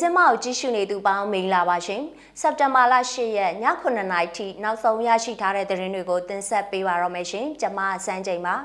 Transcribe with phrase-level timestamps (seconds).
[0.00, 2.02] စင်မကိုကြည့်ရှုနေသူပေါင်းမင်္ဂလာပါရှင်
[2.40, 8.56] စက်တင်ဘာလ10ရက်ည9:00နာရီထိနောက်ဆုံးရရှိထားတဲ့သတင်းတွေကိုတင်ဆက်ပေးပါရမယ်ရှင်ကျွန်မစန်းချိန်ပါ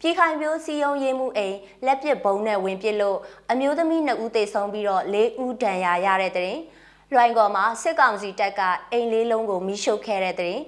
[0.00, 1.56] ပြည်ခိုင်ပြိုးစီယုံရေးမှုအိမ်
[1.86, 3.18] လက်ပစ်ဘုံနဲ့ဝင်ပစ်လို့
[3.50, 6.54] အမျိုးသမီး2ဦးသေဆုံးပြီးတော့4ဦးဒဏ်ရာရတဲ့တဲ့
[7.12, 8.60] လွိုင်ကော်မှာစစ်ကောင်စီတပ်က
[8.92, 10.58] အိမ်လေးလုံးကိုမိရှုပ်ခဲ့တဲ့တဲ့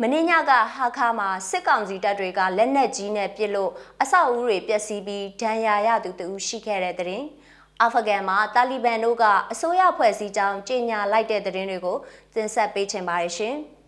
[0.00, 3.70] မင်းညကဟာခါမှာစစ်ကောင်စီတပ်တွေကလက်နက်ကြီးနဲ့ပစ်လို့
[4.02, 7.24] အဆောက်အဦတွေပျက်စီးပြီးဒဏ်ရာရသူတူရှိခဲ့တဲ့တဲ့
[7.82, 11.96] အာဖဂန်မှာတာလီဘန်တို့ကအစိုးရဖွဲ့စည်းကြောင်းကြေညာလိုက်တဲ့သတင်းတွေကို
[12.34, 13.56] တင်ဆက်ပေးချင်ပါတယ်ရှင်။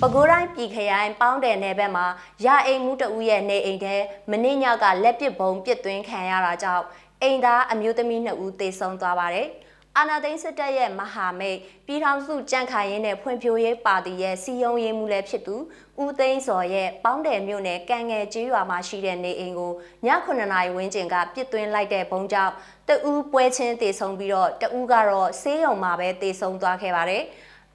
[0.00, 2.06] ပဲခူးတိုင်းပြည်ခရိုင်ပေါင်းတယ်နယ်ဘက်မှာ
[2.44, 3.96] ရအိမ်မှုတဦးရဲ့နေအိမ်ထဲ
[4.30, 6.84] မနေ့ညကလက်ပစ်ဗုံးပစ်သွင်းခံရတာကြောင့်
[7.22, 9.48] အိမ်သားအမျိုးသမီး2ဦးသေဆုံးသွားပါတယ်။
[9.98, 15.56] အာနာသိန်းစစ်တပ်ရဲ့မဟာမိတ်ပြည်ထောင်စုကြံ့ခိုင်ရေးနဲ့ဖွံ့ဖြိုးရေးပါတီရဲ့စီယုံရေးမှုလည်းဖြစ်သူ
[16.02, 19.72] ဦးသိန်းစော်ရဲ့ပေါင်းတယ်မြို့နယ်ကံငယ်ကျေးရွာမှာရှိတဲ့နေအိမ်ကို
[20.06, 22.52] ည9နာရီဝန်းကျင်ကပြစ်သွင်းလိုက်တဲ့ဘုံကြောင့်
[22.88, 27.22] တဦးပွဲချင်းတေဆုံးပြီးတော့တဦးကတော့ဆေးရုံမှာပဲတေဆုံးသွားခဲ့ပါတယ်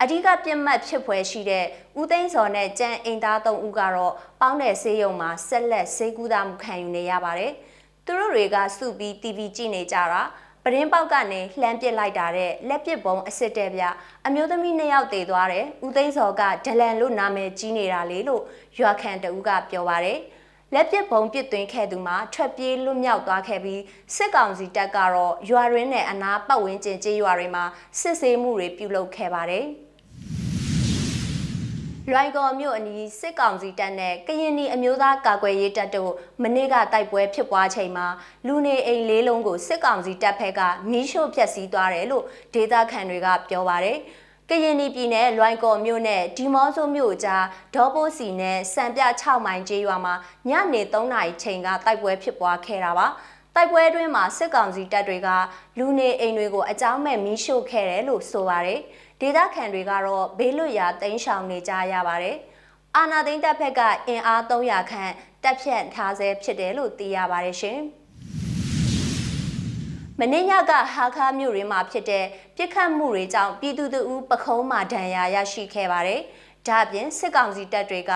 [0.02, 1.66] အဓိကပြစ်မှတ်ဖြစ်ဖွယ်ရှိတဲ့
[2.00, 7.54] ဦးသိန်းစော်နဲ့ကျန်အိမ်သား၃ဦးကတော့ပေါင်းတဲ့ဆေးရုံမှာဆက်လက်ဆေးကူးတာမှုခံယူနေရပါတယ်။
[8.06, 10.24] သူတို့တွေကစုပြီး TV ကြည့်နေကြတာ
[10.66, 13.84] ပရင်းပေါက်ကနေလှမ်းပစ်လိုက်တာတဲ့လက်ပစ်ပုံအစ်စ်တဲ့ပြ
[14.28, 18.44] အမျိုးသမီးနှစ်ယောက်တည်သွားတယ်ဦးသိန်းစော်ကဒလန်လို့နာမည်ကြီးနေတာလေလို့
[18.80, 20.20] ရွာခံတဦးကပြောပါတယ်
[20.74, 23.82] လက်ပစ်ပုံပစ်သွင်းခဲ့သူမှာထွက်ပြေးလွတ်မြောက်သွားခဲ့ပြီး
[24.16, 27.64] စစ်ကောင်စီတပ်ကတော့ရွာရင်းနဲ့အနာပတ်ဝန်းကျင်ကျေးရွာတွေမှာ
[28.00, 29.66] စစ်ဆေးမှုတွေပြုလုပ်ခဲ့ပါတယ်။
[32.12, 36.12] လွိုင်ကော်မြို့အနီးစစ်ကောင်စီတပ်နဲ့ကရင်နီအမျိုးသားကာကွယ်ရေးတပ်တို့
[36.44, 38.08] မနေ့ကတိုက်ပွဲဖြစ်ပွားချိန်မှာ
[38.48, 42.24] လူနေအိမ်လေးလုံးကိုစစ်ကောင်စီတပ်ဖက်ကမီးရှို့ဖျက်ဆီးသွားတယ်လို့
[42.54, 43.98] ဒေသခံတွေကပြောပါတယ်။
[44.50, 47.46] ကရင်နီပြည်နယ်လွိုင်ကော်မြို့နဲ့ဒီမော့ဆိုမြို့ကြား
[47.76, 50.14] ဒေါ်ပိုးစီနဲ့စံပြ6မိုင်ကျေးရွာမှာ
[50.50, 53.08] ညနေ3နာရီချိန်ကတိုက်ပွဲဖြစ်ပွားခဲ့တာပါ။
[53.56, 55.30] တိုက်ပွဲအတွင်းမှာစစ်ကောင်စီတပ်တွေက
[55.78, 58.80] လူနေအိမ်တွေကိုအကြောင်းမဲ့မီးရှို့ခဲ့တယ်လို့ဆိုပါတယ်။
[59.22, 62.38] ဒေသခံတွေကတော့ဘေးလွတ်ရာတိမ်းရှောင်နေကြရပါတယ်။
[62.96, 65.12] အာနာသိန်းတပ်ဖက်ကအင်အား300ခန့်
[65.44, 67.80] တပ်ဖြန့်ထားဆဲဖြစ်တယ်လို့သိရပါတယ်ရှင်။
[70.20, 76.22] မင်းညကဟာခါမြို့ရင်းမှာဖြစ်တဲ့ပြစ်ခတ်မှုတွေကြောင့်ပြည်သူတို့ပခုံးမှာဒဏ်ရာရရှိခဲ့ပါတယ်။
[76.68, 78.12] ဒါ့အပြင်စစ်ကောင်စီတပ်တွေက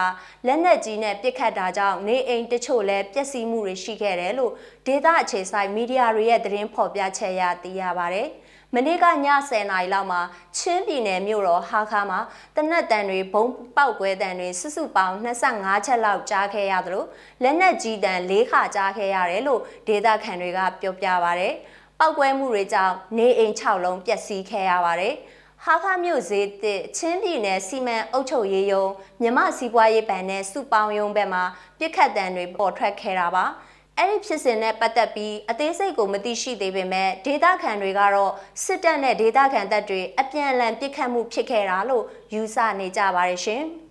[0.45, 4.51] လက်နက်ကြီးနဲ့ပစ်ခတ်တာကြောင့်နေအိမ်တချို့လည်းပျက်စီးမှုတွေရှိခဲ့တယ်လို့
[4.85, 8.23] ဒေသအခြေဆိုင်မီဒီယာတွေရဲ့သတင်းဖော်ပြချက်အရသိရပါဗျ။
[8.75, 9.09] မနေ့ကည
[9.49, 10.21] 10နာရီလောက်မှာ
[10.57, 12.19] ချင်းပြည်နယ်မြို့တော်ဟာခါမှာ
[12.55, 17.03] တနက်တန်တွေဘုံပေါက်ကွဲတန်တွေစုစုပေါင်း25ချက်လောက်ကြားခဲ့ရသလို
[17.43, 21.49] လက်နက်ကြီးတန်၄ခါကြားခဲ့ရတယ်လို့ဒေသခံတွေကပြောပြပါဗျ။
[21.99, 25.13] ပောက်ကွဲမှုတွေကြောင့်နေအိမ်6လုံးပျက်စီးခဲ့ရပါတယ်။
[25.65, 28.85] ဟာခမြို့ဈေးတစ်ချင်းပြည်နယ်စီမံအုပ်ချုပ်ရေးယုံ
[29.21, 31.43] မြမစီးပွားရေးဘဏ်နဲ့စုပေါင်းယုံဘက်မှာ
[31.79, 33.45] ပြစ်ခတ်တံတွေပေါ်ထွက်ခဲ့တာပါ။
[33.99, 38.31] အဲ့ဒီဖြစ်စဉ်နဲ့ပတ်သက်ပြီးအသေးစိတ်ကိုမသိရှိသေးပေမဲ့ဒေတာခန်တွေကတော့
[38.63, 43.63] စစ်တပ်နဲ့ဒေတာခန်တပ်တွေအပြန်အလှန်ပစ်ခတ်မှုဖြစ်ခဲ့တာလို့ယူဆနေကြပါတယ်ရှင်။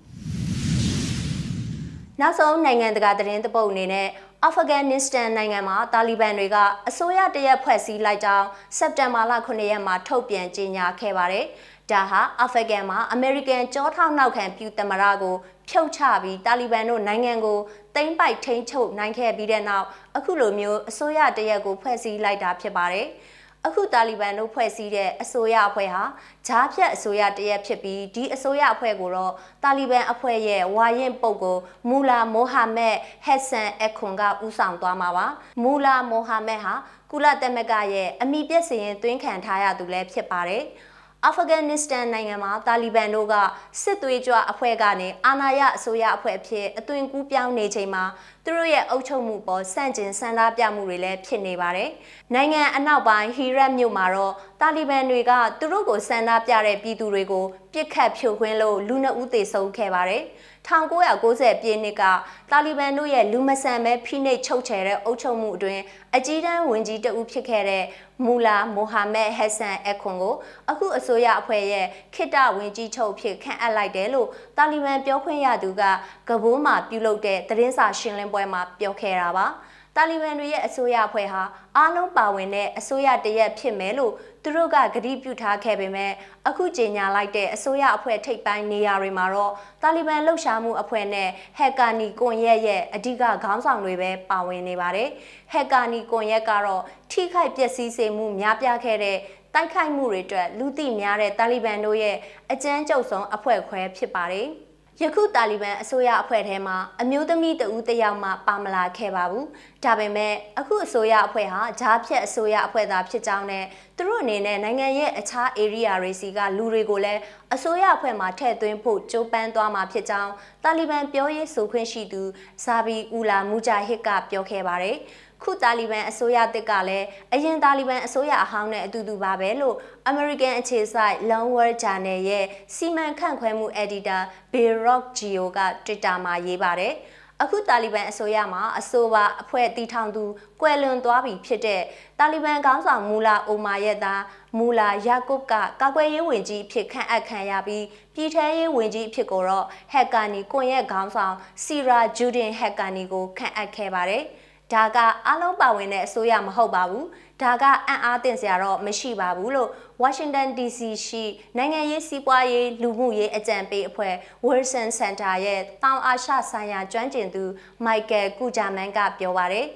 [2.21, 4.09] နောက်ဆုံးနိုင်ငံတကာသတင်းသပုတ်အနေနဲ့
[4.45, 6.57] အာဖဂန်နစ္စတန်နိုင်ငံမှာတာလီဘန်တွေက
[6.89, 8.47] အစိုးရတရက်ဖွဲ့စည်းလိုက်ကြောင်း
[8.79, 11.47] စက်တင်ဘာလ9ရက်မှာထုတ်ပြန်ကြေညာခဲ့ပါတယ်။
[11.93, 15.35] ဒါဟာအာဖဂန်မှာအမေရိကန်ကြောထောက်နောက်ခံပြုသမရကို
[15.69, 17.59] ဖြုတ်ချပြီးတာလီဘန်တို့နိုင်ငံကို
[17.95, 19.87] သိမ်းပိုက်ထိန်းချုပ်နိုင်ခဲ့ပြီးတဲ့နောက်
[20.17, 23.07] အခုလိုမျိုးအစိုးရတရက်ကိုဖွဲ့စည်းလိုက်တာဖြစ်ပါတယ်။
[23.67, 26.03] အခုတာလီဘန်တို့ဖွဲ့စည်းတဲ့အစိုးရအဖွဲ့ဟာ
[26.47, 31.59] ဂျားဖြတ်အစိုးရတရက်ဖြစ်ပြီးဒီအစိုးရအဖွဲ့ကိုတော့တာလီဘန်အဖွဲ့ရဲ့ဝါရင်ပုတ်ကို
[31.89, 35.27] မူလာမိုဟာမက်ဟက်ဆန်အခွန်ကဦးဆောင်သွားမှာပါ
[35.63, 36.75] မူလာမိုဟာမက်ဟာ
[37.11, 40.65] ကုလသမဂ္ဂရဲ့အမိပြည့်စည်ရင်သွင်းခံထားရသူလည်းဖြစ်ပါတယ်။
[41.27, 43.35] အာဖဂန်နစ္စတန်နိုင်ငံမှာတာလီဘန်တို့က
[43.83, 48.05] စစ်သွေးကြွအဖွဲ့ကနေအာဏာရအစိုးရအဖွဲ့အဖြစ်အသွင်ကူးပြောင်းနေချိန်မှာ
[48.45, 51.91] သူတို့ရဲ့အုပ်ချုပ်မှုပေါ်ဆန့်ကျင်ဆန္ဒပြမှုတွေလည်းဖြစ်နေပါတယ်။
[52.35, 54.35] နိုင်ငံအနောက်ပိုင်းဟီရတ်မြို့မှာတော့
[54.67, 60.23] တာလီဘန်တွေကသူတို့ကိုဆန္ဒပြတဲ့ပြည်သူတွေကိုပြစ်ခတ်ဖြိုခွင်းလို့လူနှုတ်ဦးသေဆုံးခဲ့ပါတယ်။
[60.69, 62.03] 1990ပြည့်နှစ်က
[62.51, 65.83] တာလီဘန်တို့ရဲ့လူမဆန်ပဲဖိနှိပ်ချုပ်ချယ်တဲ့အုပ်ချုပ်မှုအတွင်း
[66.17, 67.85] အကြီးတန်းဝန်ကြီးတဦးဖြစ်ခဲ့တဲ့
[68.25, 70.35] မူလာမိုဟာမက်ဟက်ဆန်အခွန်ကို
[70.71, 75.83] အခုအစိုးရအဖွဲ့ရဲ့ခိတဝန်ကြီးချုပ်ဖြစ်ခန့်အပ်လိုက်တယ်လို့တာလီဘန်ပြောခွင့်ရသူက
[76.29, 79.47] ကဘိုးမှာပြုလုပ်တဲ့သတင်းစာရှင်းလင်းပွဲမှာပြောခဲ့တာပါ
[79.97, 81.43] တာလီဘန်တွေရဲ့အစိုးရအဖွဲ့ဟာ
[81.77, 84.13] အားလုံးပါဝင်တဲ့အစိုးရတရက်ဖြစ်မယ်လို့
[84.43, 86.13] သူတို့ကဂတိပြုထားခဲ့ပေမဲ့
[86.49, 89.53] အခုကြေညာလိုက်တဲ့အစိုးရအဖွဲ့ထိပ်ပိုင်းနေရာတွေမှာတော့
[89.83, 95.09] တာလီဘန်လှုပ်ရှားမှုအဖွဲ့နဲ့ဟက်ကာနီကွန်ရက်ရဲ့အဓိကခေါင်းဆောင်တွေပဲပါဝင်နေပါတယ်။
[95.53, 96.83] ဟက်ကာနီကွန်ရက်ကတော့
[97.13, 99.19] ထိခိုက်ပျက်စီးစေမှုများပြားခဲ့တဲ့
[99.55, 102.17] တိုက်ခိုက်မှုတွေအတွက်လူသိများတဲ့တာလီဘန်တို့ရဲ့
[102.53, 104.49] အကြမ်းကြုတ်ဆုံးအဖွဲ့ခွဲဖြစ်ပါတယ်။
[105.03, 109.47] ယခုတာလီဘန်အစိုးရအဖွဲ့ထဲမှာအမျိုးသမီးတဦးတစ်ယောက်မှပါမလာခဲ့ပါဘူး။
[109.85, 113.65] ဒါပေမဲ့အခုအစိုးရအဖွဲ့ဟာဂျားဖြတ်အစိုးရအဖွဲ့သားဖြစ်ကြောင်းနဲ့
[113.97, 117.21] သူတို့အနေနဲ့နိုင်ငံရဲ့အခြား area တွေစီကလူတွေကိုလည်း
[117.55, 120.33] အစိုးရအဖွဲ့မှာထည့်သွင်းဖို့ကြိုးပမ်းသွားမှာဖြစ်ကြောင်း
[120.65, 122.23] တာလီဘန်ပြောရေးဆိုခွင့်ရှိသူ
[122.65, 124.97] ဇာဘီအူလာမူဂျာဟစ်ကပြောခဲ့ပါတယ်။
[125.43, 129.77] ခုတာလီဘန်အစိုးရတစ်ကလည်းအရင်တာလီဘန်အစိုးရအဟောင်းနဲ့အတူတူပါပဲလို့
[130.11, 132.45] American အခြေစိုက် Long World Journal ရဲ့
[132.75, 134.21] စီမံခန့်ခွဲမှု editor
[134.53, 136.95] Bill Rock Geo က Twitter မှာရေးပါတယ်
[137.43, 140.25] အခုတာလီဘန်အစိုးရမှာအဆိုပါအဖွဲ့တီထောင်သူ
[140.61, 141.83] ကွယ်လွန်သွားပြီဖြစ်တဲ့
[142.19, 144.23] တာလီဘန်ခေါင်းဆောင်မူလာအိုမာရဲ့သား
[144.59, 147.85] မူလာယာကုပ်ကကာကွယ်ရေးဝန်ကြီးဖြစ်ခန့်အပ်ခံရပြီး
[148.15, 151.35] ပြည်ထရေးဝန်ကြီးဖြစ်ကိုတော့ဟက်ကာနီကွန်ရက်ခေါင်းဆောင်
[151.65, 154.25] စီရာဂျူဒင်ဟက်ကာနီကိုခန့်အပ်ခဲ့ပါတယ်။
[154.75, 154.99] ဒါက
[155.29, 157.07] အလုံးပါဝင်တဲ့အစိုးရမဟုတ်ပါဘူး
[157.43, 159.71] ဒါကအံ့အားသင့်စရာတော့မရှိပါဘူးလို့
[160.03, 161.25] Washington DC ရှိ
[161.57, 164.15] နိုင်ငံရေးစီးပွားရေးလူမှုရေးအကြံပေးအဖွဲ့
[164.47, 167.45] Wilson Center ရဲ့တောင်အာရှဆိုင်ရာကျွမ်းကျင်သူ
[167.87, 169.67] Michael Kujaman ကပြောပါတယ်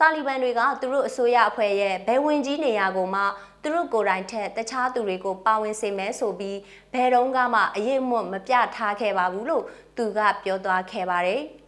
[0.00, 3.22] တာလီဘန်တွေကသူတို့အစိုးရအဖွဲ့ရဲ့ဘယ်ဝင်ကြီးနေရာကိုမှ
[3.62, 6.58] သူတို့ကိုယ်တိုင်ထက်တခြားသူတွေကိုပါဝင်စေမယ်ဆိုပြီး
[6.92, 9.64] ဘယ်တော့မှအရေးမွတ်မပြထားခဲ့ပါဘူးလို့
[9.96, 11.42] သူကပြောသွားခဲ့ပါတယ်။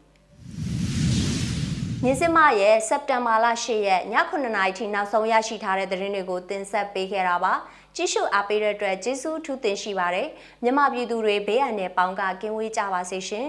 [2.05, 7.53] မြင်းစစ်မရဲ့စက်တင်ဘာလ10ရက်ည9နာရီထိနောက်ဆုံးရရှိထားတဲ့သတင်းတွေကိုတင်ဆက်ပေးခဲ့တာပါ
[7.97, 10.29] ကြည့်ရှုအားပေးတဲ့အတွက်ကျေးဇူးထူးတင်ရှိပါတယ်
[10.63, 13.49] မြန်မာပြည်သူတွေဘေးအန္တရာယ်ပေါင်းကကင်းဝေးကြပါစေရှင်